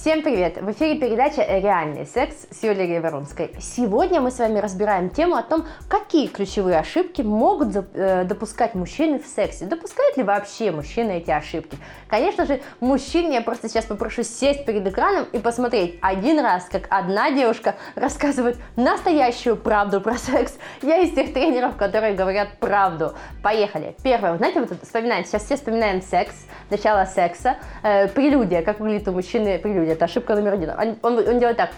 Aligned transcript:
Всем 0.00 0.22
привет! 0.22 0.62
В 0.62 0.70
эфире 0.70 0.94
передача 0.94 1.42
«Реальный 1.42 2.06
секс» 2.06 2.46
с 2.52 2.62
Юлией 2.62 3.00
Воронской. 3.00 3.50
Сегодня 3.58 4.20
мы 4.20 4.30
с 4.30 4.38
вами 4.38 4.60
разбираем 4.60 5.10
тему 5.10 5.34
о 5.34 5.42
том, 5.42 5.66
какие 5.88 6.28
ключевые 6.28 6.78
ошибки 6.78 7.20
могут 7.22 7.74
э, 7.74 8.22
допускать 8.22 8.76
мужчины 8.76 9.18
в 9.18 9.26
сексе. 9.26 9.66
Допускают 9.66 10.16
ли 10.16 10.22
вообще 10.22 10.70
мужчины 10.70 11.18
эти 11.18 11.32
ошибки? 11.32 11.76
Конечно 12.06 12.46
же, 12.46 12.60
мужчин 12.78 13.32
я 13.32 13.40
просто 13.40 13.68
сейчас 13.68 13.86
попрошу 13.86 14.22
сесть 14.22 14.64
перед 14.64 14.86
экраном 14.86 15.26
и 15.32 15.40
посмотреть 15.40 15.98
один 16.00 16.38
раз, 16.38 16.68
как 16.70 16.84
одна 16.90 17.32
девушка 17.32 17.74
рассказывает 17.96 18.56
настоящую 18.76 19.56
правду 19.56 20.00
про 20.00 20.16
секс. 20.16 20.58
Я 20.80 20.98
из 20.98 21.12
тех 21.12 21.34
тренеров, 21.34 21.76
которые 21.76 22.14
говорят 22.14 22.60
правду. 22.60 23.14
Поехали! 23.42 23.96
Первое. 24.04 24.36
Знаете, 24.36 24.60
вот 24.60 24.70
вспоминаем, 24.80 25.24
сейчас 25.24 25.44
все 25.44 25.56
вспоминаем 25.56 26.02
секс, 26.02 26.36
начало 26.70 27.04
секса, 27.04 27.56
э, 27.82 28.06
прелюдия, 28.06 28.62
как 28.62 28.78
выглядит 28.78 29.08
у 29.08 29.12
мужчины 29.12 29.58
прелюдия 29.58 29.87
это 29.92 30.04
ошибка 30.06 30.34
номер 30.34 30.54
один. 30.54 30.70
Он, 30.70 30.96
он, 31.02 31.28
он 31.28 31.38
делает 31.38 31.56
так. 31.56 31.70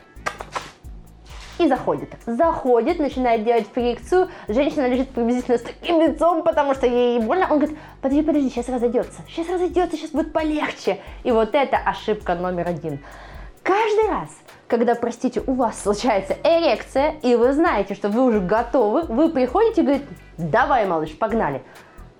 И 1.58 1.68
заходит. 1.68 2.10
Заходит, 2.24 2.98
начинает 2.98 3.44
делать 3.44 3.66
фрикцию. 3.72 4.28
Женщина 4.48 4.88
лежит 4.88 5.10
приблизительно 5.10 5.58
с 5.58 5.62
таким 5.62 6.00
лицом, 6.00 6.42
потому 6.42 6.74
что 6.74 6.86
ей 6.86 7.20
больно. 7.20 7.46
Он 7.50 7.58
говорит, 7.58 7.76
подожди, 8.00 8.22
подожди, 8.22 8.48
сейчас 8.48 8.68
разойдется. 8.70 9.20
Сейчас 9.28 9.48
разойдется, 9.48 9.96
сейчас 9.96 10.10
будет 10.10 10.32
полегче. 10.32 11.00
И 11.22 11.30
вот 11.30 11.54
это 11.54 11.76
ошибка 11.76 12.34
номер 12.34 12.68
один. 12.68 13.00
Каждый 13.62 14.08
раз, 14.08 14.30
когда, 14.68 14.94
простите, 14.94 15.42
у 15.46 15.52
вас 15.52 15.82
случается 15.82 16.34
эрекция, 16.42 17.16
и 17.22 17.36
вы 17.36 17.52
знаете, 17.52 17.94
что 17.94 18.08
вы 18.08 18.24
уже 18.24 18.40
готовы, 18.40 19.02
вы 19.02 19.28
приходите 19.28 19.82
и 19.82 19.84
говорите, 19.84 20.06
давай, 20.38 20.86
малыш, 20.86 21.10
погнали. 21.10 21.62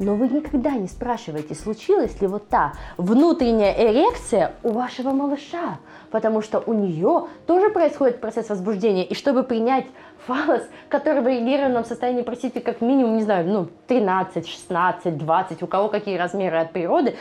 Но 0.01 0.15
вы 0.15 0.29
никогда 0.29 0.71
не 0.71 0.89
спрашиваете, 0.89 1.55
случилась 1.55 2.23
ли 2.23 2.27
вот 2.27 2.49
та 2.49 2.73
внутренняя 2.97 3.75
эрекция 3.75 4.55
у 4.63 4.71
вашего 4.71 5.11
малыша, 5.11 5.79
потому 6.11 6.41
что 6.41 6.59
у 6.59 6.73
нее 6.73 7.27
тоже 7.47 7.69
происходит 7.69 8.19
процесс 8.19 8.49
возбуждения, 8.49 9.05
и 9.05 9.15
чтобы 9.15 9.43
принять 9.43 9.85
фалос, 10.27 10.63
который 10.89 11.21
в 11.23 11.29
эрегированном 11.29 11.85
состоянии, 11.85 12.23
простите, 12.23 12.61
как 12.63 12.81
минимум, 12.81 13.19
не 13.19 13.23
знаю, 13.23 13.47
ну, 13.47 13.69
13, 13.89 14.49
16, 14.49 15.19
20, 15.19 15.63
у 15.63 15.67
кого 15.67 15.89
какие 15.89 16.17
размеры 16.17 16.57
от 16.57 16.73
природы, 16.73 17.17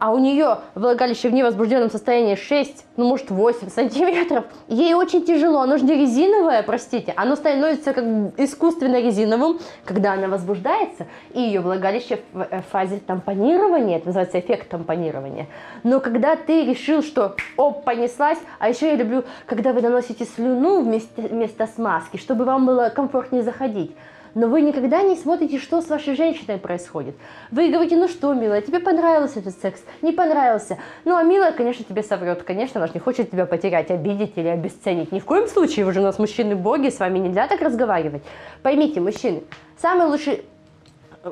а 0.00 0.12
у 0.12 0.18
нее 0.18 0.58
влагалище 0.74 1.28
в 1.28 1.34
невозбужденном 1.34 1.90
состоянии 1.90 2.34
6, 2.34 2.86
ну 2.96 3.06
может 3.06 3.30
8 3.30 3.68
сантиметров, 3.74 4.46
ей 4.66 4.94
очень 4.94 5.24
тяжело, 5.24 5.60
оно 5.60 5.76
же 5.76 5.84
не 5.84 5.94
резиновое, 5.94 6.62
простите, 6.62 7.12
оно 7.16 7.36
становится 7.36 7.92
как 7.92 8.04
искусственно 8.38 9.00
резиновым, 9.00 9.60
когда 9.84 10.14
она 10.14 10.26
возбуждается, 10.26 11.06
и 11.32 11.40
ее 11.40 11.60
влагалище 11.60 12.20
в 12.32 12.40
э, 12.50 12.62
фазе 12.72 13.00
тампонирования, 13.06 13.98
это 13.98 14.06
называется 14.06 14.40
эффект 14.40 14.70
тампонирования. 14.70 15.46
Но 15.84 16.00
когда 16.00 16.34
ты 16.34 16.64
решил, 16.64 17.02
что 17.02 17.36
оп, 17.58 17.84
понеслась, 17.84 18.38
а 18.58 18.70
еще 18.70 18.88
я 18.88 18.96
люблю, 18.96 19.24
когда 19.46 19.74
вы 19.74 19.82
наносите 19.82 20.24
слюну 20.24 20.80
вместо, 20.80 21.20
вместо 21.20 21.66
смазки, 21.66 22.16
чтобы 22.16 22.46
вам 22.46 22.64
было 22.64 22.88
комфортнее 22.88 23.42
заходить 23.42 23.94
но 24.34 24.46
вы 24.48 24.62
никогда 24.62 25.02
не 25.02 25.16
смотрите, 25.16 25.58
что 25.58 25.80
с 25.80 25.88
вашей 25.88 26.14
женщиной 26.14 26.58
происходит. 26.58 27.16
Вы 27.50 27.70
говорите, 27.70 27.96
ну 27.96 28.08
что, 28.08 28.32
милая, 28.34 28.60
тебе 28.60 28.80
понравился 28.80 29.40
этот 29.40 29.58
секс? 29.60 29.82
Не 30.02 30.12
понравился. 30.12 30.78
Ну, 31.04 31.16
а 31.16 31.22
милая, 31.22 31.52
конечно, 31.52 31.84
тебе 31.84 32.02
соврет. 32.02 32.42
Конечно, 32.42 32.80
она 32.80 32.86
же 32.86 32.94
не 32.94 33.00
хочет 33.00 33.30
тебя 33.30 33.46
потерять, 33.46 33.90
обидеть 33.90 34.32
или 34.36 34.48
обесценить. 34.48 35.12
Ни 35.12 35.20
в 35.20 35.24
коем 35.24 35.46
случае, 35.46 35.84
вы 35.84 35.92
же 35.92 36.00
у 36.00 36.04
нас 36.04 36.18
мужчины-боги, 36.18 36.90
с 36.90 36.98
вами 36.98 37.18
нельзя 37.18 37.46
так 37.48 37.60
разговаривать. 37.60 38.22
Поймите, 38.62 39.00
мужчины, 39.00 39.42
самый 39.76 40.06
лучший 40.06 40.44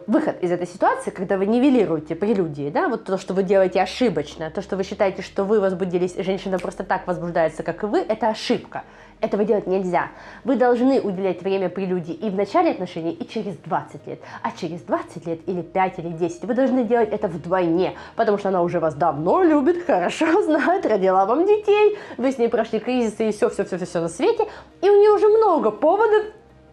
выход 0.06 0.42
из 0.42 0.50
этой 0.50 0.66
ситуации, 0.66 1.10
когда 1.10 1.38
вы 1.38 1.46
нивелируете 1.46 2.14
прелюдии, 2.14 2.68
да, 2.70 2.88
вот 2.88 3.04
то, 3.04 3.16
что 3.16 3.32
вы 3.32 3.42
делаете 3.42 3.80
ошибочно, 3.80 4.50
то, 4.50 4.60
что 4.60 4.76
вы 4.76 4.84
считаете, 4.84 5.22
что 5.22 5.44
вы 5.44 5.60
возбудились, 5.60 6.14
женщина 6.16 6.58
просто 6.58 6.84
так 6.84 7.06
возбуждается, 7.06 7.62
как 7.62 7.82
и 7.82 7.86
вы, 7.86 8.00
это 8.00 8.28
ошибка. 8.28 8.84
Этого 9.20 9.44
делать 9.44 9.66
нельзя. 9.66 10.10
Вы 10.44 10.54
должны 10.56 11.00
уделять 11.00 11.42
время 11.42 11.68
прелюдии 11.68 12.14
и 12.14 12.30
в 12.30 12.36
начале 12.36 12.70
отношений, 12.70 13.12
и 13.12 13.26
через 13.26 13.56
20 13.56 14.06
лет. 14.06 14.20
А 14.42 14.52
через 14.52 14.82
20 14.82 15.26
лет 15.26 15.40
или 15.46 15.62
5 15.62 15.98
или 15.98 16.08
10 16.10 16.44
вы 16.44 16.54
должны 16.54 16.84
делать 16.84 17.08
это 17.10 17.26
вдвойне, 17.26 17.96
потому 18.14 18.38
что 18.38 18.50
она 18.50 18.62
уже 18.62 18.78
вас 18.80 18.94
давно 18.94 19.42
любит, 19.42 19.84
хорошо 19.86 20.42
знает, 20.44 20.86
родила 20.86 21.24
вам 21.24 21.46
детей, 21.46 21.98
вы 22.16 22.30
с 22.30 22.38
ней 22.38 22.48
прошли 22.48 22.78
кризисы 22.78 23.30
и 23.30 23.32
все-все-все-все 23.32 24.00
на 24.00 24.08
свете, 24.08 24.46
и 24.82 24.88
у 24.88 25.00
нее 25.00 25.10
уже 25.10 25.28
много 25.28 25.70
поводов 25.70 26.26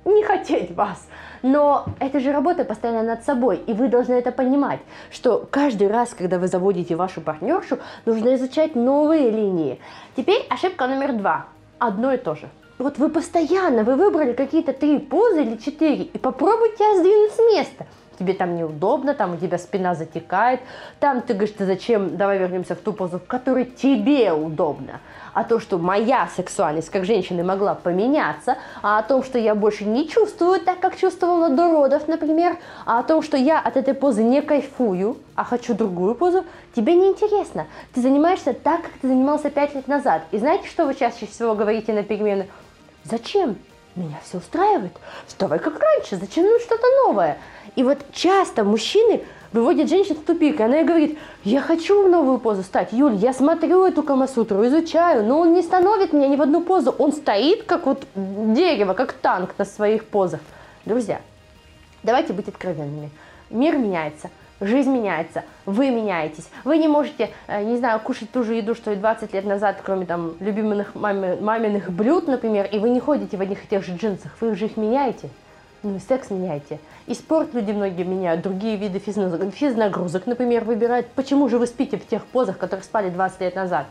не 0.04 0.24
хотеть 0.24 0.72
вас. 0.76 1.08
Но 1.46 1.86
это 2.00 2.20
же 2.20 2.32
работа 2.32 2.66
постоянно 2.66 3.04
над 3.04 3.24
собой, 3.24 3.58
и 3.68 3.74
вы 3.74 3.88
должны 3.88 4.14
это 4.14 4.32
понимать, 4.32 4.80
что 5.12 5.48
каждый 5.52 5.88
раз, 5.88 6.16
когда 6.16 6.40
вы 6.40 6.48
заводите 6.48 6.96
вашу 6.96 7.22
партнершу, 7.22 7.78
нужно 8.08 8.34
изучать 8.34 8.76
новые 8.76 9.30
линии. 9.30 9.80
Теперь 10.18 10.44
ошибка 10.50 10.88
номер 10.88 11.14
два 11.14 11.46
одно 11.78 12.14
и 12.14 12.18
то 12.18 12.34
же. 12.34 12.50
Вот 12.80 12.98
вы 12.98 13.10
постоянно, 13.10 13.84
вы 13.84 13.96
выбрали 13.96 14.34
какие-то 14.34 14.74
три 14.74 14.98
позы 14.98 15.44
или 15.44 15.58
четыре, 15.58 16.06
и 16.06 16.18
попробуйте 16.18 16.84
сдвинуть 16.98 17.34
с 17.34 17.38
места. 17.38 17.86
Тебе 18.18 18.34
там 18.34 18.56
неудобно, 18.56 19.14
там 19.14 19.36
у 19.36 19.38
тебя 19.38 19.60
спина 19.60 19.94
затекает, 19.94 20.62
там 21.00 21.22
ты 21.22 21.36
говоришь, 21.36 21.54
ты 21.56 21.68
зачем, 21.68 22.18
давай 22.18 22.40
вернемся 22.40 22.74
в 22.74 22.80
ту 22.80 22.92
позу, 22.92 23.20
в 23.20 23.28
которой 23.28 23.66
тебе 23.66 24.34
удобно 24.34 25.00
а 25.36 25.44
то, 25.44 25.60
что 25.60 25.78
моя 25.78 26.28
сексуальность 26.36 26.90
как 26.90 27.06
женщины 27.06 27.44
могла 27.44 27.76
поменяться, 27.76 28.58
а 28.82 28.98
о 28.98 29.04
том, 29.04 29.22
что 29.22 29.38
я 29.38 29.54
больше 29.54 29.84
не 29.84 30.08
чувствую 30.08 30.60
так, 30.62 30.80
как 30.80 30.98
чувствовала 30.98 31.50
до 31.50 31.70
родов, 31.70 32.08
например, 32.08 32.58
а 32.86 33.00
о 33.00 33.04
том, 33.04 33.22
что 33.22 33.38
я 33.38 33.60
от 33.60 33.78
этой 33.78 33.94
позы 33.94 34.24
не 34.24 34.42
кайфую, 34.42 35.18
а 35.36 35.44
хочу 35.44 35.76
другую 35.76 36.16
позу, 36.16 36.46
тебе 36.74 36.96
не 36.96 37.10
интересно. 37.10 37.68
Ты 37.94 38.02
занимаешься 38.02 38.54
так, 38.54 38.82
как 38.82 38.94
ты 39.02 39.10
занимался 39.10 39.50
пять 39.50 39.76
лет 39.76 39.88
назад. 39.88 40.24
И 40.32 40.38
знаете, 40.38 40.68
что 40.68 40.86
вы 40.86 40.96
чаще 40.96 41.26
всего 41.28 41.54
говорите 41.54 41.92
на 41.94 42.04
перемены? 42.04 42.48
Зачем? 43.04 43.58
Меня 43.96 44.20
все 44.24 44.40
устраивает. 44.40 44.92
Вставай 45.26 45.58
как 45.60 45.80
раньше, 45.80 46.18
зачем 46.18 46.46
нам 46.46 46.60
что-то 46.60 46.84
новое? 47.06 47.38
И 47.76 47.84
вот 47.84 48.00
часто 48.12 48.66
мужчины 48.66 49.24
выводит 49.54 49.90
женщину 49.90 50.20
в 50.20 50.26
тупик, 50.26 50.60
и 50.60 50.64
она 50.64 50.78
ей 50.78 50.86
говорит, 50.86 51.18
я 51.46 51.62
хочу 51.62 52.06
в 52.06 52.10
новую 52.10 52.40
позу 52.40 52.64
стать, 52.64 52.92
Юль, 52.92 53.16
я 53.16 53.34
смотрю 53.34 53.86
эту 53.86 54.04
камасутру, 54.04 54.66
изучаю, 54.68 55.26
но 55.26 55.40
он 55.40 55.54
не 55.54 55.62
становит 55.62 56.12
меня 56.12 56.28
ни 56.28 56.36
в 56.36 56.42
одну 56.42 56.62
позу, 56.62 56.92
он 56.92 57.14
стоит 57.14 57.64
как 57.64 57.86
вот 57.86 58.06
дерево, 58.16 58.94
как 58.94 59.14
танк 59.14 59.56
на 59.58 59.64
своих 59.64 60.06
позах. 60.06 60.42
Друзья, 60.84 61.22
давайте 62.04 62.34
быть 62.34 62.50
откровенными. 62.50 63.10
Мир 63.50 63.78
меняется, 63.78 64.30
жизнь 64.60 64.92
меняется, 64.92 65.44
вы 65.66 65.90
меняетесь. 65.90 66.50
Вы 66.64 66.78
не 66.78 66.88
можете, 66.88 67.32
э, 67.48 67.64
не 67.64 67.78
знаю, 67.78 68.00
кушать 68.00 68.32
ту 68.32 68.44
же 68.44 68.56
еду, 68.56 68.76
что 68.76 68.92
и 68.92 68.96
20 68.96 69.34
лет 69.34 69.46
назад, 69.46 69.78
кроме 69.84 70.06
там 70.06 70.36
любимых 70.40 70.96
мами, 70.96 71.40
маминых 71.40 71.92
блюд, 71.92 72.28
например, 72.28 72.66
и 72.72 72.80
вы 72.80 72.90
не 72.90 73.00
ходите 73.00 73.38
в 73.38 73.42
одних 73.42 73.64
и 73.64 73.68
тех 73.68 73.84
же 73.84 73.96
джинсах, 73.96 74.32
вы 74.40 74.56
же 74.56 74.66
их 74.66 74.78
меняете. 74.78 75.30
Ну 75.84 75.98
и 75.98 76.00
секс 76.00 76.32
меняйте. 76.32 76.80
И 77.06 77.14
спорт 77.14 77.54
люди 77.54 77.72
многие 77.72 78.04
меняют, 78.04 78.42
другие 78.42 78.76
виды 78.76 78.98
физнагрузок, 79.00 80.26
например, 80.26 80.64
выбирают. 80.64 81.08
Почему 81.10 81.48
же 81.48 81.60
вы 81.60 81.68
спите 81.68 81.98
в 81.98 82.08
тех 82.08 82.26
позах, 82.26 82.56
в 82.56 82.60
которых 82.60 82.84
спали 82.84 83.10
20 83.10 83.42
лет 83.42 83.56
назад? 83.56 83.86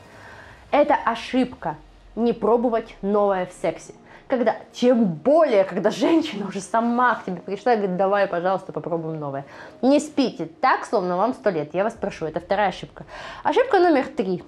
Это 0.73 0.97
ошибка. 0.97 1.77
Не 2.17 2.33
пробовать 2.33 2.97
новое 3.03 3.47
в 3.47 3.53
сексе. 3.53 3.95
Когда, 4.29 4.57
тем 4.73 5.05
более, 5.05 5.65
когда 5.65 5.91
женщина 5.91 6.49
уже 6.49 6.61
сама 6.61 7.15
к 7.17 7.25
тебе 7.25 7.37
пришла 7.37 7.75
и 7.75 7.77
говорит, 7.77 7.97
давай, 7.97 8.27
пожалуйста, 8.27 8.73
попробуем 8.73 9.21
новое. 9.21 9.45
Не 9.83 10.01
спите 10.01 10.47
так, 10.61 10.87
словно 10.87 11.17
вам 11.17 11.35
сто 11.35 11.51
лет. 11.51 11.75
Я 11.75 11.85
вас 11.85 11.95
прошу, 11.95 12.25
это 12.25 12.41
вторая 12.41 12.69
ошибка. 12.69 13.05
Ошибка 13.43 13.79
номер 13.81 14.07
три. 14.07 14.43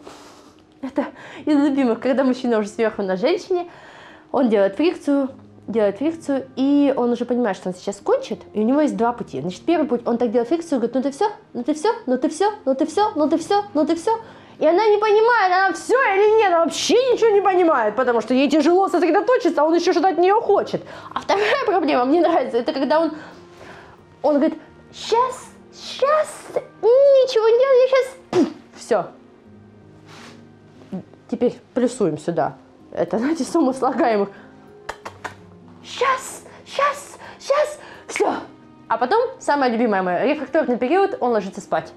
Это 0.81 1.06
из 1.44 1.56
любимых, 1.56 2.00
когда 2.00 2.25
мужчина 2.25 2.59
уже 2.59 2.69
сверху 2.69 3.03
на 3.03 3.16
женщине, 3.16 3.69
он 4.32 4.49
делает 4.49 4.76
фрикцию, 4.76 5.31
делает 5.66 5.99
фрикцию, 5.99 6.47
и 6.56 6.94
он 6.97 7.10
уже 7.10 7.25
понимает, 7.25 7.56
что 7.56 7.69
он 7.69 7.75
сейчас 7.75 7.96
кончит, 7.96 8.41
и 8.52 8.61
у 8.61 8.62
него 8.62 8.81
есть 8.81 8.96
два 8.96 9.12
пути. 9.12 9.41
Значит, 9.41 9.62
первый 9.64 9.87
путь, 9.87 10.02
он 10.06 10.19
так 10.19 10.31
делает 10.31 10.49
фрикцию, 10.49 10.79
говорит, 10.79 10.94
ну 10.94 11.02
ты 11.02 11.11
все, 11.11 11.31
ну 11.52 11.62
ты 11.62 11.75
все, 11.75 11.93
ну 12.06 12.17
ты 12.17 12.29
все, 12.29 12.52
ну 12.64 12.75
ты 12.75 12.87
все, 12.87 13.12
ну 13.14 13.29
ты 13.29 13.37
все, 13.38 13.64
ну 13.75 13.87
ты 13.87 13.96
все. 13.96 14.19
И 14.58 14.67
она 14.67 14.87
не 14.88 14.97
понимает, 14.97 15.53
она 15.53 15.73
все 15.75 15.94
или 15.94 16.38
нет, 16.38 16.49
она 16.49 16.64
вообще 16.64 16.94
ничего 17.12 17.29
не 17.31 17.43
понимает, 17.43 17.94
потому 17.94 18.20
что 18.23 18.32
ей 18.32 18.49
тяжело 18.49 18.88
сосредоточиться, 18.88 19.61
а 19.61 19.64
он 19.64 19.75
еще 19.75 19.93
что-то 19.93 20.08
от 20.08 20.19
нее 20.19 20.35
хочет. 20.35 20.82
А 21.12 21.20
вторая 21.20 21.64
проблема, 21.67 22.05
мне 22.06 22.20
нравится, 22.20 22.58
это 22.58 22.73
когда 22.73 23.00
он, 23.00 23.12
он 24.23 24.37
говорит, 24.37 24.58
сейчас, 24.93 25.50
сейчас, 25.73 26.29
ничего 26.81 27.49
не 27.49 27.58
делаю, 27.58 27.88
сейчас, 27.88 28.53
все. 28.76 29.06
Теперь 31.29 31.58
плюсуем 31.75 32.17
сюда. 32.17 32.56
Это, 32.93 33.19
знаете, 33.19 33.44
сумма 33.44 33.73
слагаемых 33.75 34.31
сейчас, 35.97 36.44
сейчас, 36.67 37.17
сейчас, 37.38 37.79
все. 38.06 38.35
А 38.88 38.99
потом, 38.99 39.41
самое 39.41 39.73
любимое 39.73 40.03
мое, 40.03 40.25
рефракторный 40.25 40.76
период, 40.76 41.17
он 41.20 41.32
ложится 41.32 41.61
спать. 41.61 41.93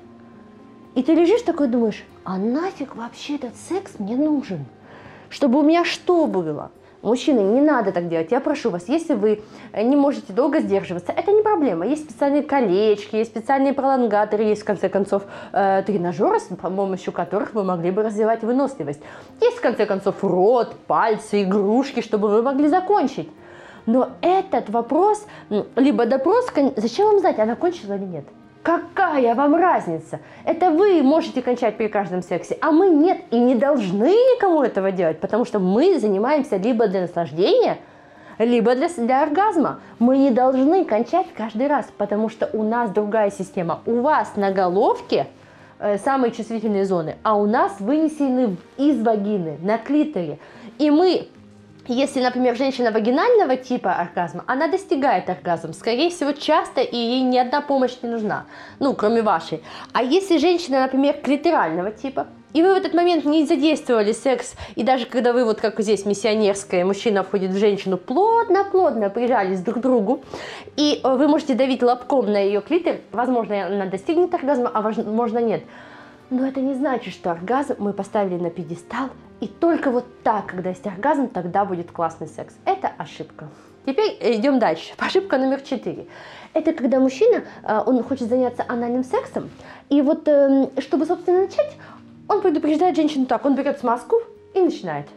И 0.96 1.04
ты 1.04 1.14
лежишь 1.14 1.42
такой 1.42 1.68
думаешь, 1.68 2.04
а 2.24 2.38
нафиг 2.38 2.96
вообще 2.96 3.36
этот 3.36 3.56
секс 3.56 3.94
мне 4.00 4.16
нужен? 4.16 4.66
Чтобы 5.30 5.60
у 5.60 5.62
меня 5.62 5.86
что 5.86 6.26
было? 6.26 6.72
Мужчины, 7.02 7.40
не 7.40 7.62
надо 7.62 7.94
так 7.94 8.10
делать. 8.10 8.30
Я 8.32 8.42
прошу 8.42 8.72
вас, 8.72 8.90
если 8.90 9.14
вы 9.14 9.42
не 9.74 9.96
можете 9.96 10.34
долго 10.34 10.60
сдерживаться, 10.60 11.14
это 11.14 11.32
не 11.32 11.42
проблема. 11.42 11.88
Есть 11.88 12.10
специальные 12.10 12.44
колечки, 12.44 13.16
есть 13.16 13.32
специальные 13.32 13.74
пролонгаторы, 13.74 14.44
есть, 14.44 14.64
в 14.64 14.66
конце 14.66 14.90
концов, 14.90 15.24
э, 15.54 15.82
тренажеры, 15.86 16.42
с 16.42 16.48
помощью 16.58 17.14
которых 17.14 17.54
вы 17.54 17.64
могли 17.64 17.92
бы 17.92 18.04
развивать 18.04 18.44
выносливость. 18.44 19.00
Есть, 19.40 19.58
в 19.58 19.62
конце 19.62 19.86
концов, 19.86 20.22
рот, 20.24 20.76
пальцы, 20.88 21.44
игрушки, 21.44 22.02
чтобы 22.02 22.28
вы 22.28 22.42
могли 22.42 22.68
закончить. 22.68 23.30
Но 23.86 24.10
этот 24.22 24.70
вопрос, 24.70 25.26
либо 25.78 26.06
допрос, 26.06 26.48
зачем 26.76 27.08
вам 27.08 27.20
знать, 27.20 27.40
она 27.40 27.56
кончила 27.56 27.94
или 27.94 28.06
нет? 28.06 28.26
Какая 28.62 29.36
вам 29.36 29.56
разница? 29.56 30.20
Это 30.44 30.70
вы 30.70 31.02
можете 31.02 31.42
кончать 31.42 31.78
при 31.78 31.88
каждом 31.88 32.22
сексе, 32.22 32.58
а 32.62 32.72
мы 32.72 32.90
нет 32.90 33.22
и 33.32 33.40
не 33.40 33.56
должны 33.56 34.10
никому 34.10 34.64
этого 34.64 34.92
делать, 34.92 35.20
потому 35.20 35.46
что 35.46 35.60
мы 35.60 35.98
занимаемся 35.98 36.58
либо 36.58 36.88
для 36.88 37.02
наслаждения, 37.02 37.78
либо 38.38 38.76
для, 38.76 38.90
для 38.90 39.24
оргазма. 39.24 39.80
Мы 39.98 40.18
не 40.18 40.32
должны 40.32 40.84
кончать 40.84 41.28
каждый 41.36 41.68
раз, 41.68 41.88
потому 41.98 42.28
что 42.28 42.50
у 42.52 42.64
нас 42.64 42.92
другая 42.92 43.32
система. 43.32 43.80
У 43.86 44.02
вас 44.02 44.36
на 44.36 44.52
головке 44.52 45.28
э, 45.80 45.98
самые 45.98 46.32
чувствительные 46.32 46.86
зоны, 46.86 47.16
а 47.24 47.36
у 47.36 47.46
нас 47.46 47.80
вынесены 47.80 48.58
из 48.76 49.02
вагины, 49.02 49.58
на 49.62 49.78
клиторе. 49.78 50.38
И 50.80 50.92
мы 50.92 51.30
если, 51.94 52.22
например, 52.22 52.56
женщина 52.56 52.92
вагинального 52.92 53.58
типа 53.58 53.94
оргазма, 53.94 54.44
она 54.48 54.68
достигает 54.68 55.30
оргазм, 55.30 55.74
скорее 55.74 56.10
всего, 56.10 56.32
часто, 56.32 56.82
и 56.82 56.96
ей 56.96 57.22
ни 57.22 57.38
одна 57.38 57.62
помощь 57.62 57.98
не 58.02 58.10
нужна, 58.10 58.46
ну, 58.80 58.94
кроме 58.94 59.22
вашей. 59.22 59.64
А 59.92 60.04
если 60.04 60.38
женщина, 60.38 60.82
например, 60.82 61.16
клиторального 61.24 61.92
типа, 61.92 62.28
и 62.54 62.64
вы 62.64 62.74
в 62.74 62.78
этот 62.78 62.94
момент 62.94 63.26
не 63.26 63.46
задействовали 63.46 64.12
секс, 64.12 64.56
и 64.76 64.84
даже 64.84 65.06
когда 65.06 65.34
вы, 65.34 65.46
вот 65.46 65.62
как 65.62 65.80
здесь, 65.80 66.06
миссионерская, 66.06 66.84
мужчина 66.84 67.24
входит 67.24 67.52
в 67.52 67.58
женщину, 67.58 67.98
плотно-плотно 67.98 69.10
прижались 69.10 69.62
друг 69.62 69.78
к 69.78 69.82
другу, 69.82 70.24
и 70.76 71.00
э, 71.04 71.16
вы 71.16 71.28
можете 71.28 71.54
давить 71.54 71.84
лобком 71.84 72.32
на 72.32 72.38
ее 72.38 72.62
клитор, 72.62 72.98
возможно, 73.12 73.68
она 73.68 73.86
достигнет 73.86 74.34
оргазма, 74.34 74.72
а 74.74 74.82
возможно, 74.82 75.40
нет. 75.40 75.64
Но 76.30 76.46
это 76.46 76.62
не 76.62 76.76
значит, 76.76 77.14
что 77.14 77.32
оргазм 77.32 77.76
мы 77.80 77.92
поставили 77.92 78.38
на 78.38 78.52
пьедестал, 78.52 79.10
и 79.40 79.48
только 79.48 79.90
вот 79.90 80.06
так, 80.24 80.48
когда 80.48 80.70
есть 80.70 80.86
оргазм, 80.86 81.28
тогда 81.28 81.66
будет 81.66 81.92
классный 81.92 82.28
секс. 82.28 82.54
Это 82.66 82.92
ошибка. 82.98 83.48
Теперь 83.86 84.18
идем 84.22 84.60
дальше. 84.60 84.94
Ошибка 84.98 85.38
номер 85.38 85.62
четыре. 85.62 86.06
Это 86.54 86.74
когда 86.74 87.00
мужчина, 87.00 87.44
э, 87.64 87.82
он 87.86 88.04
хочет 88.04 88.30
заняться 88.30 88.64
анальным 88.68 89.04
сексом, 89.04 89.50
и 89.90 90.02
вот 90.02 90.28
эм, 90.28 90.70
чтобы, 90.80 91.06
собственно, 91.06 91.42
начать, 91.42 91.76
он 92.28 92.42
предупреждает 92.42 92.96
женщину 92.96 93.26
так, 93.26 93.46
он 93.46 93.56
берет 93.56 93.80
смазку 93.80 94.18
и 94.54 94.60
начинает. 94.60 95.08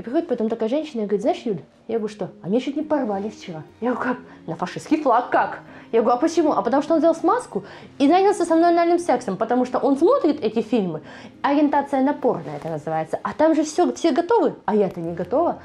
И 0.00 0.02
приходит 0.02 0.28
потом 0.28 0.48
такая 0.48 0.70
женщина 0.70 1.02
и 1.02 1.04
говорит, 1.04 1.20
знаешь, 1.20 1.42
Юль, 1.44 1.60
я 1.86 1.98
говорю, 1.98 2.10
что? 2.10 2.30
А 2.40 2.48
меня 2.48 2.62
чуть 2.62 2.74
не 2.74 2.82
порвали 2.82 3.28
вчера. 3.28 3.64
Я 3.82 3.92
говорю, 3.92 4.14
как? 4.14 4.18
На 4.46 4.56
фашистский 4.56 5.02
флаг 5.02 5.28
как? 5.28 5.60
Я 5.92 6.00
говорю, 6.00 6.16
а 6.16 6.18
почему? 6.18 6.52
А 6.52 6.62
потому 6.62 6.82
что 6.82 6.94
он 6.94 7.00
взял 7.00 7.14
смазку 7.14 7.64
и 7.98 8.08
занялся 8.08 8.46
со 8.46 8.56
мной 8.56 8.70
анальным 8.70 8.98
сексом, 8.98 9.36
потому 9.36 9.66
что 9.66 9.78
он 9.78 9.98
смотрит 9.98 10.42
эти 10.42 10.62
фильмы, 10.62 11.02
ориентация 11.42 12.00
на 12.00 12.14
порно 12.14 12.48
это 12.56 12.70
называется, 12.70 13.20
а 13.22 13.34
там 13.34 13.54
же 13.54 13.62
все, 13.62 13.92
все 13.92 14.12
готовы, 14.12 14.54
а 14.64 14.74
я-то 14.74 15.00
не 15.00 15.12
готова. 15.12 15.60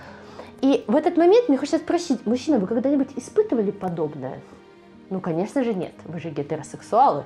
И 0.60 0.84
в 0.86 0.98
этот 0.98 1.16
момент 1.16 1.48
мне 1.48 1.58
хочется 1.58 1.78
спросить, 1.78 2.26
мужчина, 2.26 2.60
вы 2.60 2.68
когда-нибудь 2.68 3.12
испытывали 3.16 3.72
подобное? 3.72 4.42
Ну, 5.10 5.22
конечно 5.22 5.64
же, 5.64 5.74
нет, 5.74 5.94
вы 6.04 6.20
же 6.20 6.30
гетеросексуалы. 6.30 7.24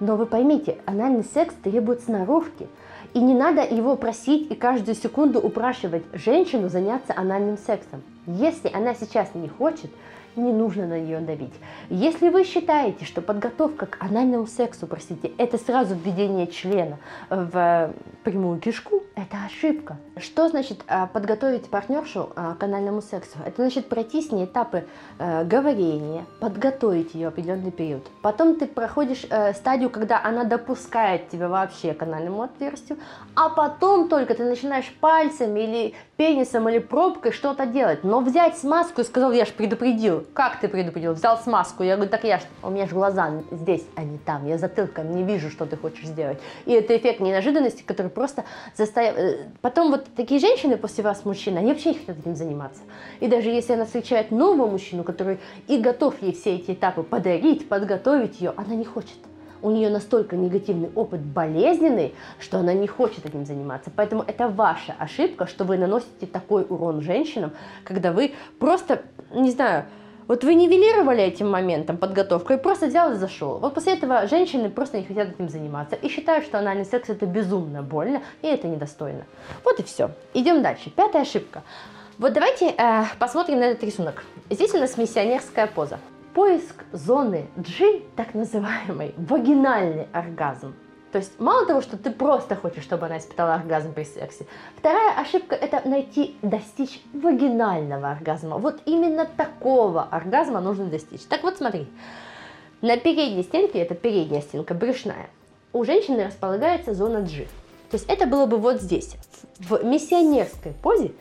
Но 0.00 0.16
вы 0.16 0.24
поймите, 0.24 0.78
анальный 0.86 1.24
секс 1.24 1.54
требует 1.62 2.00
сноровки. 2.00 2.66
И 3.16 3.18
не 3.18 3.32
надо 3.32 3.62
его 3.62 3.96
просить 3.96 4.50
и 4.50 4.54
каждую 4.54 4.94
секунду 4.94 5.40
упрашивать 5.40 6.02
женщину 6.12 6.68
заняться 6.68 7.14
анальным 7.16 7.56
сексом. 7.56 8.02
Если 8.26 8.70
она 8.70 8.94
сейчас 8.94 9.34
не 9.34 9.48
хочет, 9.48 9.90
не 10.36 10.52
нужно 10.52 10.86
на 10.86 11.00
нее 11.00 11.20
давить. 11.20 11.54
Если 11.88 12.28
вы 12.28 12.44
считаете, 12.44 13.04
что 13.04 13.22
подготовка 13.22 13.86
к 13.86 14.02
анальному 14.02 14.46
сексу, 14.46 14.86
простите, 14.86 15.32
это 15.38 15.58
сразу 15.58 15.94
введение 15.94 16.46
члена 16.46 16.98
в 17.30 17.92
прямую 18.24 18.60
кишку, 18.60 19.02
это 19.14 19.36
ошибка. 19.46 19.96
Что 20.18 20.48
значит 20.48 20.82
а, 20.88 21.06
подготовить 21.06 21.68
партнершу 21.68 22.30
к 22.34 22.62
анальному 22.62 23.02
сексу? 23.02 23.38
Это 23.44 23.62
значит 23.62 23.88
пройти 23.88 24.22
с 24.22 24.30
ней 24.30 24.44
этапы 24.44 24.84
э, 25.18 25.44
говорения, 25.44 26.24
подготовить 26.40 27.14
ее 27.14 27.28
определенный 27.28 27.70
период. 27.70 28.06
Потом 28.22 28.56
ты 28.56 28.66
проходишь 28.66 29.26
э, 29.28 29.54
стадию, 29.54 29.90
когда 29.90 30.22
она 30.22 30.44
допускает 30.44 31.28
тебя 31.28 31.48
вообще 31.48 31.94
к 31.94 32.02
анальному 32.02 32.42
отверстию, 32.42 32.98
а 33.34 33.48
потом 33.48 34.08
только 34.08 34.34
ты 34.34 34.44
начинаешь 34.44 34.92
пальцем 35.00 35.56
или 35.56 35.94
пенисом 36.16 36.68
или 36.68 36.78
пробкой 36.78 37.32
что-то 37.32 37.66
делать. 37.66 38.02
Но 38.04 38.20
взять 38.20 38.56
смазку 38.56 39.02
и 39.02 39.04
сказал, 39.04 39.32
я 39.32 39.44
же 39.44 39.52
предупредил, 39.52 40.26
как 40.32 40.60
ты 40.60 40.68
предупредил? 40.68 41.12
Взял 41.12 41.38
смазку. 41.38 41.82
Я 41.82 41.96
говорю, 41.96 42.10
так 42.10 42.24
я 42.24 42.38
ж, 42.38 42.42
у 42.62 42.70
меня 42.70 42.86
же 42.86 42.94
глаза 42.94 43.42
здесь, 43.50 43.84
а 43.94 44.02
не 44.02 44.18
там. 44.18 44.46
Я 44.46 44.58
затылком 44.58 45.14
не 45.14 45.24
вижу, 45.24 45.50
что 45.50 45.66
ты 45.66 45.76
хочешь 45.76 46.06
сделать. 46.06 46.38
И 46.64 46.72
это 46.72 46.96
эффект 46.96 47.20
неожиданности, 47.20 47.82
который 47.82 48.10
просто 48.10 48.44
заставляет... 48.74 49.18
Э, 49.18 49.48
потом 49.60 49.90
вот 49.90 50.06
такие 50.16 50.40
женщины 50.40 50.76
после 50.76 51.04
вас, 51.04 51.24
мужчины, 51.24 51.58
они 51.58 51.72
вообще 51.72 51.90
не 51.90 51.98
хотят 51.98 52.18
этим 52.18 52.34
заниматься. 52.34 52.82
И 53.20 53.28
даже 53.28 53.50
если 53.50 53.74
она 53.74 53.84
встречает 53.84 54.30
нового 54.30 54.66
мужчину, 54.68 55.04
который 55.04 55.38
и 55.68 55.78
готов 55.78 56.20
ей 56.22 56.32
все 56.32 56.56
эти 56.56 56.72
этапы 56.72 57.02
подарить, 57.02 57.68
подготовить 57.68 58.40
ее, 58.40 58.54
она 58.56 58.74
не 58.74 58.84
хочет 58.84 59.16
у 59.62 59.70
нее 59.70 59.90
настолько 59.90 60.36
негативный 60.36 60.90
опыт 60.94 61.20
болезненный, 61.20 62.14
что 62.38 62.58
она 62.58 62.72
не 62.72 62.86
хочет 62.86 63.26
этим 63.26 63.44
заниматься. 63.46 63.90
Поэтому 63.94 64.24
это 64.26 64.48
ваша 64.48 64.94
ошибка, 64.98 65.46
что 65.46 65.64
вы 65.64 65.78
наносите 65.78 66.26
такой 66.26 66.66
урон 66.68 67.02
женщинам, 67.02 67.52
когда 67.84 68.12
вы 68.12 68.34
просто, 68.58 69.02
не 69.32 69.50
знаю, 69.50 69.84
вот 70.28 70.42
вы 70.42 70.54
нивелировали 70.54 71.22
этим 71.22 71.48
моментом 71.48 71.98
подготовкой, 71.98 72.58
просто 72.58 72.86
взял 72.86 73.12
и 73.12 73.14
зашел. 73.14 73.58
Вот 73.58 73.74
после 73.74 73.92
этого 73.92 74.26
женщины 74.26 74.68
просто 74.70 74.98
не 74.98 75.04
хотят 75.04 75.28
этим 75.28 75.48
заниматься 75.48 75.94
и 75.94 76.08
считают, 76.08 76.44
что 76.44 76.58
анальный 76.58 76.84
секс 76.84 77.08
это 77.08 77.26
безумно 77.26 77.82
больно 77.82 78.22
и 78.42 78.48
это 78.48 78.66
недостойно. 78.66 79.24
Вот 79.64 79.78
и 79.78 79.84
все. 79.84 80.10
Идем 80.34 80.62
дальше. 80.62 80.90
Пятая 80.90 81.22
ошибка. 81.22 81.62
Вот 82.18 82.32
давайте 82.32 82.70
э, 82.70 83.04
посмотрим 83.18 83.60
на 83.60 83.64
этот 83.64 83.84
рисунок. 83.84 84.24
Здесь 84.50 84.74
у 84.74 84.78
нас 84.78 84.96
миссионерская 84.96 85.66
поза. 85.66 86.00
Поиск 86.36 86.84
зоны 86.92 87.46
G, 87.56 88.02
так 88.14 88.34
называемый 88.34 89.14
вагинальный 89.16 90.06
оргазм, 90.12 90.74
то 91.10 91.16
есть 91.16 91.40
мало 91.40 91.64
того, 91.64 91.80
что 91.80 91.96
ты 91.96 92.10
просто 92.10 92.54
хочешь, 92.56 92.82
чтобы 92.82 93.06
она 93.06 93.16
испытала 93.16 93.54
оргазм 93.54 93.94
при 93.94 94.04
сексе, 94.04 94.46
вторая 94.76 95.18
ошибка– 95.18 95.54
это 95.56 95.80
найти, 95.88 96.36
достичь 96.42 97.00
вагинального 97.14 98.10
оргазма. 98.10 98.58
Вот 98.58 98.82
именно 98.84 99.24
такого 99.24 100.02
оргазма 100.02 100.60
нужно 100.60 100.84
достичь. 100.84 101.22
Так 101.22 101.42
вот 101.42 101.56
смотри, 101.56 101.88
на 102.82 102.98
передней 102.98 103.42
стенке, 103.42 103.78
это 103.78 103.94
передняя 103.94 104.42
стенка 104.42 104.74
брюшная, 104.74 105.30
у 105.72 105.84
женщины 105.84 106.26
располагается 106.26 106.92
зона 106.92 107.22
G. 107.22 107.46
То 107.90 107.96
есть 107.96 108.10
это 108.10 108.26
было 108.26 108.44
бы 108.44 108.58
вот 108.58 108.82
здесь, 108.82 109.16
в 109.58 109.82
миссионерской 109.82 110.72
позе, 110.82 111.12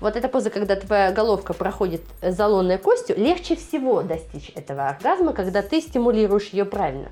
вот 0.00 0.16
эта 0.16 0.28
поза, 0.28 0.50
когда 0.50 0.76
твоя 0.76 1.12
головка 1.12 1.52
проходит 1.52 2.02
залонной 2.22 2.78
костью, 2.78 3.16
легче 3.16 3.56
всего 3.56 4.02
достичь 4.02 4.52
этого 4.54 4.88
оргазма, 4.88 5.32
когда 5.32 5.62
ты 5.62 5.80
стимулируешь 5.80 6.48
ее 6.48 6.64
правильно. 6.64 7.08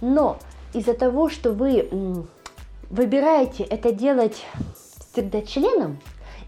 Но 0.00 0.38
из-за 0.72 0.94
того, 0.94 1.28
что 1.28 1.52
вы 1.52 1.88
выбираете 2.88 3.64
это 3.64 3.92
делать 3.92 4.44
всегда 5.12 5.42
членом 5.42 5.98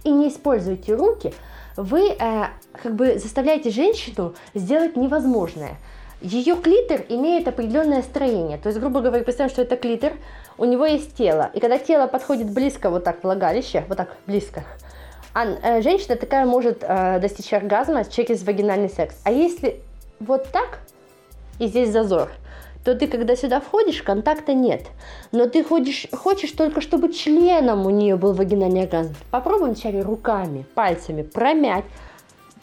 и 0.05 0.11
не 0.11 0.29
используете 0.29 0.95
руки, 0.95 1.35
вы 1.77 2.11
э, 2.11 2.45
как 2.81 2.95
бы 2.95 3.19
заставляете 3.19 3.71
женщину 3.71 4.35
сделать 4.55 4.97
невозможное. 4.97 5.77
Ее 6.21 6.55
клитор 6.57 7.05
имеет 7.09 7.49
определенное 7.49 8.03
строение. 8.03 8.59
То 8.59 8.69
есть, 8.69 8.79
грубо 8.79 9.01
говоря, 9.01 9.25
представим, 9.25 9.51
что 9.51 9.63
это 9.63 9.77
клитор, 9.77 10.13
у 10.57 10.65
него 10.65 10.87
есть 10.87 11.17
тело. 11.17 11.51
И 11.55 11.61
когда 11.61 11.79
тело 11.79 12.07
подходит 12.07 12.51
близко, 12.51 12.91
вот 12.91 13.03
так, 13.03 13.25
влагалище, 13.25 13.85
вот 13.89 13.97
так 13.97 14.17
близко, 14.27 14.65
а, 15.35 15.81
женщина 15.81 16.17
такая 16.17 16.45
может 16.45 16.83
э, 16.83 17.19
достичь 17.21 17.53
оргазма 17.53 18.05
через 18.05 18.43
вагинальный 18.43 18.89
секс. 18.89 19.17
А 19.25 19.31
если 19.31 19.81
вот 20.21 20.47
так, 20.53 20.81
и 21.59 21.67
здесь 21.67 21.91
зазор– 21.91 22.31
то 22.85 22.97
ты, 22.97 23.07
когда 23.07 23.37
сюда 23.37 23.61
входишь, 23.61 24.03
контакта 24.03 24.55
нет. 24.55 24.83
Но 25.31 25.47
ты 25.47 25.63
ходишь, 25.63 26.07
хочешь 26.13 26.51
только, 26.51 26.81
чтобы 26.81 27.13
членом 27.13 27.87
у 27.87 27.91
нее 27.91 28.17
был 28.17 28.33
вагинальный 28.33 28.83
оргазм. 28.83 29.15
Попробуй 29.31 29.69
вначале 29.69 30.03
руками, 30.03 30.67
пальцами 30.75 31.23
промять, 31.23 31.85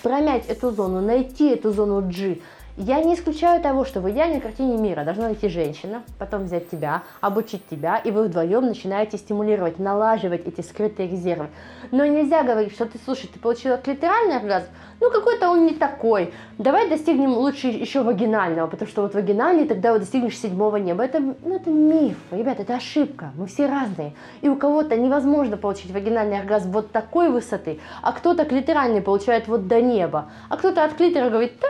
промять 0.04 0.48
эту 0.48 0.72
зону, 0.72 1.02
найти 1.02 1.50
эту 1.50 1.72
зону 1.72 2.02
G. 2.02 2.40
Я 2.78 3.04
не 3.04 3.16
исключаю 3.16 3.62
того, 3.62 3.84
что 3.84 4.00
в 4.00 4.10
идеальной 4.10 4.40
картине 4.40 4.78
мира 4.78 5.04
должна 5.04 5.26
найти 5.26 5.50
женщина, 5.50 6.04
потом 6.18 6.46
взять 6.46 6.70
тебя, 6.70 7.04
обучить 7.20 7.68
тебя, 7.68 7.98
и 7.98 8.12
вы 8.12 8.24
вдвоем 8.24 8.66
начинаете 8.66 9.18
стимулировать, 9.18 9.80
налаживать 9.80 10.48
эти 10.48 10.62
скрытые 10.62 11.10
резервы. 11.10 11.48
Но 11.92 12.06
нельзя 12.06 12.44
говорить, 12.44 12.74
что 12.74 12.86
ты, 12.86 12.98
слушай, 13.04 13.30
ты 13.32 13.40
получила 13.40 13.78
клиторальный 13.78 14.38
оргазм, 14.38 14.68
ну 15.02 15.12
какой-то 15.12 15.50
он 15.50 15.66
не 15.66 15.74
такой. 15.74 16.34
Давай 16.58 16.90
достигнем 16.90 17.32
лучше 17.32 17.68
еще 17.68 18.04
вагинального, 18.04 18.68
потому 18.68 18.90
что 18.90 19.02
вот 19.02 19.14
вагинальный, 19.14 19.68
тогда 19.68 19.92
вот 19.92 20.00
достигнешь 20.00 20.38
седьмого 20.38 20.78
неба. 20.78 21.04
Это, 21.04 21.20
ну, 21.20 21.56
это 21.56 21.70
миф, 21.70 22.18
ребята, 22.32 22.62
это 22.62 22.76
ошибка. 22.76 23.32
Мы 23.36 23.48
все 23.48 23.68
разные. 23.68 24.14
И 24.42 24.50
у 24.50 24.56
кого-то 24.56 24.96
невозможно 24.96 25.58
получить 25.58 25.92
вагинальный 25.92 26.40
оргазм 26.40 26.72
вот 26.72 26.92
такой 26.92 27.30
высоты, 27.30 27.80
а 28.02 28.12
кто-то 28.12 28.46
клиторальный 28.46 29.02
получает 29.02 29.48
вот 29.48 29.68
до 29.68 29.82
неба, 29.82 30.30
а 30.50 30.58
кто-то 30.58 30.84
от 30.84 30.94
клитора 30.94 31.30
говорит, 31.30 31.54
да, 31.62 31.68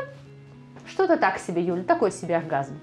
что-то 1.00 1.16
так 1.16 1.38
себе, 1.38 1.62
Юля, 1.62 1.84
такой 1.84 2.12
себе 2.12 2.36
оргазм. 2.36 2.74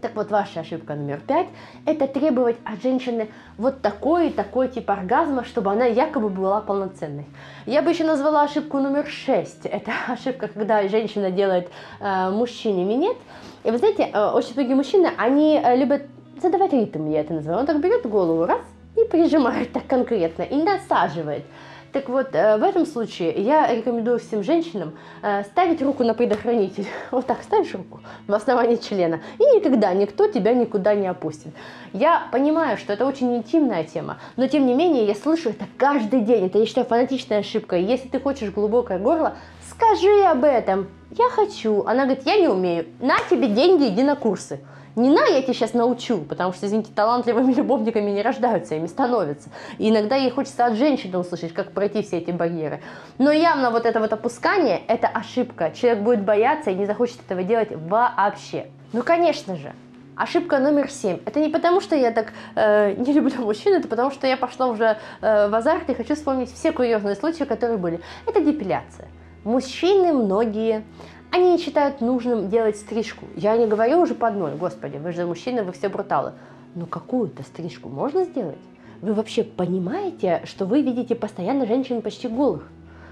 Так 0.00 0.16
вот, 0.16 0.30
ваша 0.30 0.60
ошибка 0.60 0.94
номер 0.94 1.20
пять– 1.20 1.48
это 1.84 2.06
требовать 2.06 2.56
от 2.64 2.80
женщины 2.82 3.28
вот 3.58 3.82
такой 3.82 4.28
и 4.28 4.32
такой 4.32 4.68
тип 4.68 4.88
оргазма, 4.90 5.44
чтобы 5.44 5.70
она 5.70 5.84
якобы 5.84 6.30
была 6.30 6.62
полноценной. 6.62 7.26
Я 7.66 7.82
бы 7.82 7.90
еще 7.90 8.04
назвала 8.04 8.44
ошибку 8.44 8.78
номер 8.78 9.06
шесть. 9.08 9.66
Это 9.66 9.92
ошибка, 10.08 10.48
когда 10.48 10.88
женщина 10.88 11.30
делает 11.30 11.68
э, 12.00 12.30
мужчине 12.30 12.82
минет. 12.86 13.18
И 13.64 13.70
вы 13.70 13.76
знаете, 13.76 14.08
э, 14.10 14.30
очень 14.30 14.54
многие 14.54 14.74
мужчины, 14.74 15.10
они 15.18 15.60
э, 15.62 15.76
любят 15.76 16.06
задавать 16.40 16.72
ритм, 16.72 17.10
я 17.10 17.20
это 17.20 17.34
называю. 17.34 17.60
Он 17.60 17.66
так 17.66 17.78
берет 17.78 18.06
голову, 18.06 18.46
раз, 18.46 18.62
и 18.96 19.04
прижимает 19.04 19.70
так 19.74 19.86
конкретно, 19.86 20.44
и 20.44 20.62
насаживает. 20.62 21.44
Так 21.92 22.08
вот, 22.08 22.28
э, 22.34 22.56
в 22.56 22.62
этом 22.62 22.86
случае 22.86 23.32
я 23.32 23.74
рекомендую 23.74 24.20
всем 24.20 24.44
женщинам 24.44 24.96
э, 25.22 25.42
ставить 25.44 25.82
руку 25.82 26.04
на 26.04 26.14
предохранитель. 26.14 26.86
Вот 27.10 27.26
так 27.26 27.42
ставишь 27.42 27.74
руку 27.74 28.00
в 28.28 28.32
основании 28.32 28.76
члена, 28.76 29.20
и 29.38 29.42
никогда 29.56 29.92
никто 29.92 30.28
тебя 30.28 30.54
никуда 30.54 30.94
не 30.94 31.08
опустит. 31.08 31.52
Я 31.92 32.28
понимаю, 32.30 32.78
что 32.78 32.92
это 32.92 33.04
очень 33.04 33.36
интимная 33.36 33.82
тема, 33.82 34.18
но 34.36 34.46
тем 34.46 34.66
не 34.66 34.74
менее 34.74 35.04
я 35.06 35.14
слышу 35.16 35.50
это 35.50 35.64
каждый 35.76 36.20
день. 36.20 36.46
Это, 36.46 36.58
я 36.58 36.66
считаю, 36.66 36.86
фанатичная 36.86 37.40
ошибка. 37.40 37.76
Если 37.76 38.08
ты 38.08 38.20
хочешь 38.20 38.50
глубокое 38.50 38.98
горло, 39.00 39.34
скажи 39.68 40.22
об 40.24 40.44
этом. 40.44 40.88
Я 41.10 41.28
хочу. 41.28 41.82
Она 41.86 42.04
говорит, 42.04 42.24
я 42.24 42.36
не 42.36 42.48
умею. 42.48 42.86
На 43.00 43.16
тебе 43.28 43.48
деньги, 43.48 43.88
иди 43.88 44.04
на 44.04 44.14
курсы. 44.14 44.60
Не 44.96 45.10
на, 45.10 45.26
я 45.26 45.42
тебя 45.42 45.54
сейчас 45.54 45.72
научу, 45.72 46.18
потому 46.18 46.52
что, 46.52 46.66
извините, 46.66 46.90
талантливыми 46.94 47.52
любовниками 47.54 48.10
не 48.10 48.22
рождаются, 48.22 48.74
ими 48.74 48.86
становятся. 48.86 49.50
И 49.78 49.88
иногда 49.88 50.16
ей 50.16 50.30
хочется 50.30 50.66
от 50.66 50.74
женщины 50.74 51.18
услышать, 51.18 51.54
как 51.54 51.72
пройти 51.72 52.02
все 52.02 52.18
эти 52.18 52.30
барьеры. 52.30 52.80
Но 53.18 53.30
явно 53.30 53.70
вот 53.70 53.86
это 53.86 54.00
вот 54.00 54.12
опускание– 54.12 54.82
это 54.88 55.06
ошибка. 55.06 55.70
Человек 55.70 56.02
будет 56.02 56.24
бояться 56.24 56.70
и 56.70 56.74
не 56.74 56.86
захочет 56.86 57.20
этого 57.24 57.42
делать 57.42 57.68
вообще. 57.72 58.66
Ну, 58.92 59.02
конечно 59.02 59.56
же, 59.56 59.72
Ошибка 60.20 60.58
номер 60.58 60.90
семь. 60.90 61.20
Это 61.24 61.40
не 61.40 61.48
потому, 61.48 61.80
что 61.80 61.96
я 61.96 62.10
так 62.10 62.34
э, 62.54 62.92
не 62.98 63.14
люблю 63.14 63.40
мужчин, 63.40 63.72
это 63.72 63.88
потому, 63.88 64.10
что 64.10 64.26
я 64.26 64.36
пошла 64.36 64.66
уже 64.66 64.98
э, 65.22 65.48
в 65.48 65.54
азарт 65.54 65.88
и 65.88 65.94
хочу 65.94 66.14
вспомнить 66.14 66.52
все 66.52 66.72
курьезные 66.72 67.14
случаи, 67.14 67.44
которые 67.44 67.78
были. 67.78 68.00
Это 68.26 68.42
депиляция. 68.42 69.08
Мужчины 69.44 70.12
многие 70.12 70.84
они 71.30 71.52
не 71.52 71.58
считают 71.58 72.00
нужным 72.00 72.48
делать 72.48 72.76
стрижку. 72.76 73.26
Я 73.36 73.56
не 73.56 73.66
говорю 73.66 74.00
уже 74.00 74.14
по 74.14 74.28
одной, 74.28 74.56
господи, 74.56 74.96
вы 74.96 75.12
же 75.12 75.26
мужчины, 75.26 75.62
вы 75.62 75.72
все 75.72 75.88
бруталы. 75.88 76.32
Но 76.74 76.86
какую-то 76.86 77.42
стрижку 77.42 77.88
можно 77.88 78.24
сделать? 78.24 78.58
Вы 79.00 79.14
вообще 79.14 79.44
понимаете, 79.44 80.42
что 80.44 80.66
вы 80.66 80.82
видите 80.82 81.14
постоянно 81.14 81.66
женщин 81.66 82.02
почти 82.02 82.28
голых, 82.28 82.68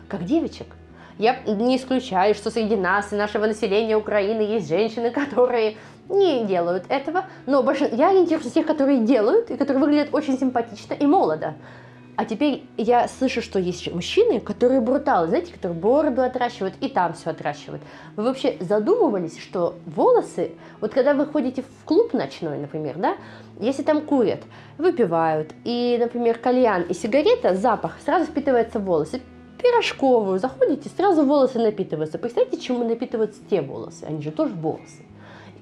как 0.08 0.24
девочек? 0.24 0.66
Я 1.18 1.36
не 1.46 1.76
исключаю, 1.76 2.34
что 2.34 2.50
среди 2.50 2.76
нас 2.76 3.12
и 3.12 3.16
нашего 3.16 3.46
населения 3.46 3.96
Украины 3.96 4.42
есть 4.42 4.68
женщины, 4.68 5.10
которые 5.10 5.76
не 6.08 6.44
делают 6.44 6.84
этого, 6.88 7.24
но 7.46 7.62
больше... 7.62 7.88
я 7.92 8.12
на 8.12 8.26
тех, 8.26 8.40
которые 8.66 9.00
делают 9.00 9.50
и 9.50 9.56
которые 9.56 9.80
выглядят 9.80 10.08
очень 10.12 10.38
симпатично 10.38 10.94
и 10.94 11.06
молодо. 11.06 11.54
А 12.18 12.24
теперь 12.24 12.64
я 12.76 13.06
слышу, 13.06 13.40
что 13.40 13.60
есть 13.60 13.94
мужчины, 13.94 14.40
которые 14.40 14.80
бруталы, 14.80 15.28
знаете, 15.28 15.52
которые 15.52 15.78
бороду 15.78 16.22
отращивают 16.22 16.74
и 16.80 16.88
там 16.88 17.12
все 17.12 17.30
отращивают. 17.30 17.80
Вы 18.16 18.24
вообще 18.24 18.56
задумывались, 18.58 19.38
что 19.38 19.76
волосы, 19.86 20.50
вот 20.80 20.92
когда 20.92 21.14
вы 21.14 21.26
ходите 21.26 21.62
в 21.62 21.84
клуб 21.84 22.12
ночной, 22.14 22.58
например, 22.58 22.96
да, 22.96 23.14
если 23.60 23.84
там 23.84 24.00
курят, 24.00 24.40
выпивают, 24.78 25.52
и, 25.62 25.96
например, 26.00 26.38
кальян 26.38 26.82
и 26.82 26.92
сигарета, 26.92 27.54
запах 27.54 27.98
сразу 28.04 28.24
впитывается 28.26 28.80
в 28.80 28.84
волосы, 28.84 29.22
пирожковую, 29.62 30.40
заходите, 30.40 30.88
сразу 30.88 31.22
волосы 31.24 31.60
напитываются. 31.60 32.18
Представьте, 32.18 32.58
чему 32.58 32.82
напитываются 32.82 33.40
те 33.48 33.62
волосы, 33.62 34.02
они 34.02 34.22
же 34.22 34.32
тоже 34.32 34.54
волосы 34.54 35.04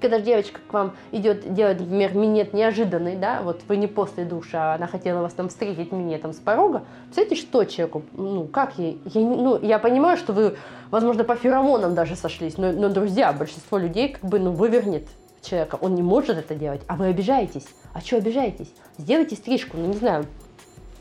когда 0.00 0.20
девочка 0.20 0.60
к 0.66 0.72
вам 0.72 0.94
идет 1.12 1.52
делать, 1.52 1.80
например, 1.80 2.14
минет 2.14 2.52
неожиданный, 2.52 3.16
да, 3.16 3.42
вот 3.42 3.62
вы 3.68 3.76
не 3.76 3.86
после 3.86 4.24
душа, 4.24 4.72
а 4.72 4.74
она 4.76 4.86
хотела 4.86 5.22
вас 5.22 5.32
там 5.32 5.48
встретить 5.48 5.92
минетом 5.92 6.32
с 6.32 6.36
порога, 6.36 6.84
представляете, 7.04 7.36
что 7.36 7.64
человеку, 7.64 8.02
ну, 8.12 8.44
как 8.44 8.78
ей, 8.78 9.00
я, 9.04 9.20
ну, 9.20 9.60
я 9.60 9.78
понимаю, 9.78 10.16
что 10.16 10.32
вы, 10.32 10.56
возможно, 10.90 11.24
по 11.24 11.36
феромонам 11.36 11.94
даже 11.94 12.16
сошлись, 12.16 12.58
но, 12.58 12.72
но, 12.72 12.88
друзья, 12.88 13.32
большинство 13.32 13.78
людей 13.78 14.10
как 14.10 14.28
бы, 14.28 14.38
ну, 14.38 14.52
вывернет 14.52 15.08
человека, 15.42 15.78
он 15.80 15.94
не 15.94 16.02
может 16.02 16.36
это 16.36 16.54
делать, 16.54 16.82
а 16.88 16.96
вы 16.96 17.06
обижаетесь. 17.06 17.66
А 17.92 18.00
что 18.00 18.16
обижаетесь? 18.16 18.72
Сделайте 18.98 19.36
стрижку, 19.36 19.76
ну, 19.76 19.86
не 19.86 19.96
знаю, 19.96 20.26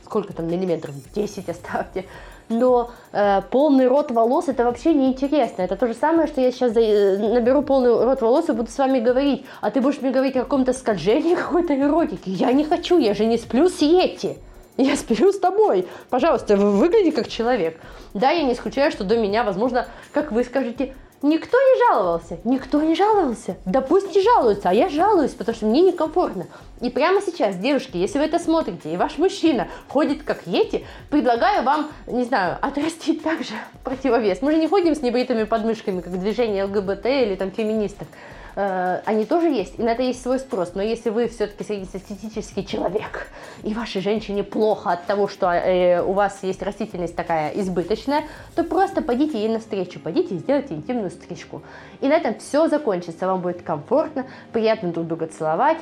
сколько 0.04 0.34
там 0.34 0.48
миллиметров, 0.48 0.96
10 1.14 1.50
оставьте, 1.50 2.06
но 2.50 2.92
э, 3.12 3.42
полный 3.50 3.88
рот 3.88 4.12
волос 4.12 4.48
это 4.48 4.64
вообще 4.66 4.94
неинтересно. 4.94 5.62
Это 5.62 5.76
то 5.76 5.88
же 5.88 5.94
самое, 5.94 6.28
что 6.28 6.42
я 6.42 6.52
сейчас 6.52 6.76
э, 6.76 7.18
наберу 7.18 7.62
полный 7.62 8.04
рот 8.04 8.22
волос 8.22 8.50
и 8.50 8.52
буду 8.52 8.70
с 8.70 8.78
вами 8.78 9.00
говорить, 9.00 9.46
а 9.62 9.72
ты 9.72 9.82
будешь 9.82 10.02
мне 10.02 10.12
говорить 10.12 10.36
о 10.36 10.44
каком-то 10.44 10.74
скольжении, 10.74 11.36
какой-то 11.36 11.78
эротике. 11.78 12.32
Я 12.32 12.52
не 12.52 12.64
хочу, 12.64 12.98
я 12.98 13.14
же 13.14 13.26
не 13.26 13.38
сплю 13.38 13.70
с 13.70 13.82
Йети. 13.82 14.38
Я 14.78 14.98
сплю 14.98 15.32
с 15.32 15.40
тобой. 15.40 15.88
Пожалуйста, 16.10 16.58
вы 16.58 16.72
выглядите 16.72 17.16
как 17.16 17.30
человек. 17.30 17.80
Да, 18.14 18.32
я 18.32 18.44
не 18.44 18.54
исключаю, 18.54 18.92
что 18.92 19.06
до 19.06 19.18
меня, 19.18 19.44
возможно, 19.44 19.88
как 20.12 20.34
вы 20.34 20.44
скажете, 20.44 20.94
Никто 21.26 21.58
не 21.58 21.80
жаловался, 21.80 22.38
никто 22.44 22.84
не 22.84 22.94
жаловался. 22.94 23.58
Да 23.66 23.82
пусть 23.82 24.16
не 24.16 24.22
жалуются, 24.22 24.70
а 24.70 24.74
я 24.76 24.90
жалуюсь, 24.90 25.32
потому 25.32 25.56
что 25.56 25.66
мне 25.66 25.82
некомфортно. 25.82 26.46
И 26.82 26.92
прямо 26.92 27.20
сейчас, 27.20 27.56
девушки, 27.56 27.98
если 27.98 28.20
вы 28.20 28.26
это 28.26 28.38
смотрите, 28.38 28.94
и 28.94 28.96
ваш 28.96 29.18
мужчина 29.18 29.68
ходит 29.88 30.22
как 30.22 30.46
ети, 30.46 30.86
предлагаю 31.10 31.64
вам, 31.64 31.88
не 32.06 32.26
знаю, 32.26 32.60
отрастить 32.62 33.24
также 33.24 33.54
противовес. 33.84 34.44
Мы 34.44 34.52
же 34.52 34.60
не 34.60 34.68
ходим 34.68 34.94
с 34.94 35.02
небритыми 35.02 35.46
подмышками, 35.46 36.02
как 36.02 36.20
движение 36.20 36.66
ЛГБТ 36.66 37.08
или 37.08 37.34
там 37.34 37.50
феминисток. 37.50 38.08
Э, 38.56 39.02
они 39.06 39.26
тоже 39.26 39.48
есть, 39.50 39.78
и 39.78 39.84
на 39.84 39.90
это 39.90 40.02
есть 40.02 40.22
свой 40.22 40.40
спрос. 40.40 40.72
Но 40.76 40.82
если 40.82 41.10
вы 41.10 41.28
все-таки 41.28 41.64
среднестатистический 41.64 42.66
человек, 42.66 43.28
и 43.64 43.74
вашей 43.74 44.02
женщине 44.02 44.44
плохо 44.44 44.92
от 44.92 45.06
того, 45.06 45.28
что 45.28 45.52
э, 45.52 46.02
у 46.02 46.14
вас 46.14 46.40
есть 46.44 46.62
растительность 46.62 47.16
такая 47.16 47.52
избыточная, 47.52 48.24
то 48.56 48.64
просто 48.64 49.02
пойдите 49.02 49.40
ей 49.40 49.50
навстречу, 49.50 50.00
пойдите 50.00 50.36
и 50.36 50.38
сделайте 50.40 50.74
интимную 50.74 51.10
стрижку. 51.10 51.64
И 52.00 52.08
на 52.08 52.14
этом 52.14 52.36
все 52.40 52.68
закончится. 52.68 53.28
Вам 53.28 53.42
будет 53.42 53.62
комфортно, 53.62 54.26
приятно 54.54 54.92
друг 54.92 55.08
друга 55.08 55.28
целовать, 55.28 55.80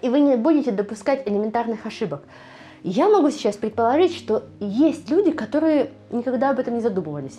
и 0.00 0.08
вы 0.08 0.20
не 0.20 0.36
будете 0.36 0.70
допускать 0.70 1.26
элементарных 1.26 1.86
ошибок. 1.86 2.22
Я 2.84 3.08
могу 3.08 3.30
сейчас 3.30 3.56
предположить, 3.56 4.14
что 4.14 4.44
есть 4.60 5.10
люди, 5.10 5.30
которые 5.30 5.90
никогда 6.10 6.50
об 6.50 6.58
этом 6.58 6.74
не 6.74 6.80
задумывались. 6.80 7.38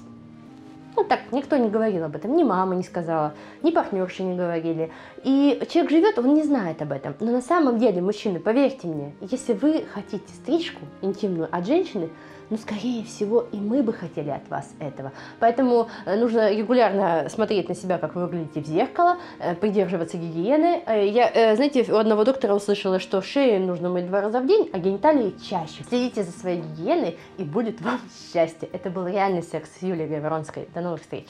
Ну 0.95 1.03
так, 1.03 1.19
никто 1.31 1.57
не 1.57 1.69
говорил 1.69 2.05
об 2.05 2.15
этом, 2.15 2.35
ни 2.35 2.43
мама 2.43 2.75
не 2.75 2.83
сказала, 2.83 3.33
ни 3.63 3.71
партнерши 3.71 4.23
не 4.23 4.35
говорили. 4.35 4.91
И 5.25 5.59
человек 5.71 5.91
живет, 5.91 6.19
он 6.19 6.35
не 6.35 6.43
знает 6.43 6.83
об 6.83 6.91
этом. 6.91 7.15
Но 7.19 7.31
на 7.31 7.41
самом 7.41 7.79
деле, 7.79 7.99
мужчины, 7.99 8.39
поверьте 8.39 8.87
мне, 8.87 9.15
если 9.21 9.53
вы 9.53 9.83
хотите 9.91 10.27
стрижку 10.27 10.81
интимную 11.01 11.49
от 11.51 11.65
женщины, 11.65 12.09
ну, 12.51 12.57
скорее 12.57 13.03
всего, 13.03 13.43
и 13.51 13.57
мы 13.57 13.81
бы 13.81 13.91
хотели 13.91 14.29
от 14.29 14.47
вас 14.49 14.71
этого. 14.77 15.11
Поэтому 15.39 15.87
э, 16.05 16.15
нужно 16.15 16.53
регулярно 16.53 17.27
смотреть 17.29 17.69
на 17.69 17.73
себя, 17.73 17.97
как 17.97 18.13
вы 18.13 18.27
выглядите 18.27 18.61
в 18.61 18.67
зеркало, 18.67 19.17
э, 19.39 19.55
придерживаться 19.55 20.17
гигиены. 20.17 20.83
Э, 20.85 21.07
я, 21.07 21.55
знаете, 21.55 21.91
у 21.91 21.95
одного 21.95 22.23
доктора 22.23 22.53
услышала, 22.53 22.99
что 22.99 23.23
шею 23.23 23.65
нужно 23.65 23.89
мыть 23.89 24.05
два 24.05 24.21
раза 24.21 24.41
в 24.41 24.45
день, 24.45 24.69
а 24.73 24.77
гениталии 24.77 25.33
чаще. 25.49 25.83
Следите 25.89 26.21
за 26.21 26.37
своей 26.37 26.61
гигиеной, 26.61 27.17
и 27.39 27.43
будет 27.43 27.81
вам 27.81 27.99
счастье. 28.31 28.69
Это 28.71 28.91
был 28.91 29.07
реальный 29.07 29.41
секс 29.41 29.71
с 29.79 29.81
Юлией 29.81 30.07
Гаверонской. 30.07 30.67
До 30.75 30.81
новых 30.81 31.01
встреч! 31.01 31.29